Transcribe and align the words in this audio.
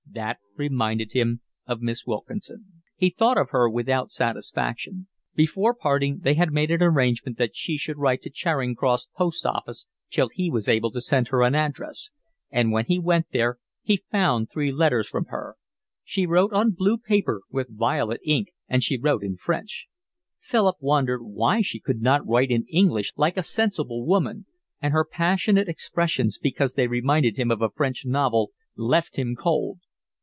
That 0.13 0.39
reminded 0.57 1.13
him 1.13 1.39
of 1.65 1.79
Miss 1.79 2.05
Wilkinson. 2.05 2.83
He 2.97 3.09
thought 3.11 3.37
of 3.37 3.51
her 3.51 3.69
without 3.69 4.11
satisfaction. 4.11 5.07
Before 5.35 5.73
parting 5.73 6.19
they 6.19 6.33
had 6.33 6.51
made 6.51 6.69
an 6.69 6.81
arrangement 6.83 7.37
that 7.37 7.55
she 7.55 7.77
should 7.77 7.97
write 7.97 8.21
to 8.23 8.29
Charing 8.29 8.75
Cross 8.75 9.07
Post 9.15 9.45
Office 9.45 9.85
till 10.09 10.27
he 10.27 10.51
was 10.51 10.67
able 10.67 10.91
to 10.91 10.99
send 10.99 11.29
her 11.29 11.43
an 11.43 11.55
address, 11.55 12.09
and 12.49 12.73
when 12.73 12.87
he 12.87 12.99
went 12.99 13.27
there 13.31 13.59
he 13.83 14.03
found 14.11 14.49
three 14.49 14.69
letters 14.69 15.07
from 15.07 15.27
her. 15.29 15.55
She 16.03 16.25
wrote 16.25 16.51
on 16.51 16.71
blue 16.71 16.97
paper 16.97 17.43
with 17.49 17.69
violet 17.69 18.19
ink, 18.25 18.49
and 18.67 18.83
she 18.83 18.97
wrote 18.99 19.23
in 19.23 19.37
French. 19.37 19.87
Philip 20.41 20.75
wondered 20.81 21.23
why 21.23 21.61
she 21.61 21.79
could 21.79 22.01
not 22.01 22.27
write 22.27 22.51
in 22.51 22.65
English 22.67 23.13
like 23.15 23.37
a 23.37 23.43
sensible 23.43 24.05
woman, 24.05 24.45
and 24.81 24.91
her 24.91 25.05
passionate 25.09 25.69
expressions, 25.69 26.37
because 26.37 26.73
they 26.73 26.87
reminded 26.87 27.37
him 27.37 27.49
of 27.49 27.61
a 27.61 27.69
French 27.73 28.05
novel, 28.05 28.51
left 28.75 29.17
him 29.17 29.37
cold. 29.39 29.79